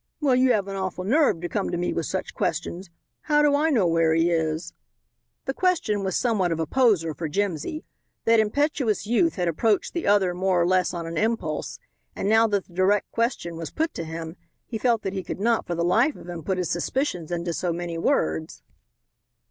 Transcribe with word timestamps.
Well, 0.19 0.35
you 0.35 0.51
have 0.53 0.67
an 0.67 0.75
awful 0.75 1.03
nerve 1.03 1.41
to 1.41 1.47
come 1.47 1.69
to 1.69 1.77
me 1.77 1.93
with 1.93 2.07
such 2.07 2.33
questions. 2.33 2.89
How 3.25 3.43
do 3.43 3.53
I 3.55 3.69
know 3.69 3.85
where 3.85 4.15
he 4.15 4.31
is?" 4.31 4.73
This 5.45 5.53
question 5.55 6.03
was 6.03 6.15
somewhat 6.15 6.51
of 6.51 6.59
a 6.59 6.65
poser 6.65 7.13
for 7.13 7.29
Jimsy. 7.29 7.83
That 8.25 8.39
impetuous 8.39 9.05
youth 9.05 9.35
had 9.35 9.47
approached 9.47 9.93
the 9.93 10.07
other 10.07 10.33
more 10.33 10.59
or 10.59 10.65
less 10.65 10.91
on 10.95 11.05
an 11.05 11.17
impulse, 11.17 11.77
and 12.15 12.27
now 12.27 12.47
that 12.47 12.65
the 12.65 12.73
direct 12.73 13.11
question 13.11 13.57
was 13.57 13.69
put 13.69 13.93
to 13.93 14.03
him 14.03 14.37
he 14.65 14.79
felt 14.79 15.03
that 15.03 15.13
he 15.13 15.21
could 15.21 15.39
not, 15.39 15.67
for 15.67 15.75
the 15.75 15.85
life 15.85 16.15
of 16.15 16.27
him, 16.27 16.41
put 16.41 16.57
his 16.57 16.71
suspicions 16.71 17.31
into 17.31 17.53
so 17.53 17.71
many 17.71 17.99
words. 17.99 18.63